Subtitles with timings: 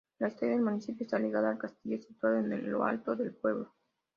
[0.17, 3.71] La historia del municipio está ligada al castillo situado en lo alto del pueblo.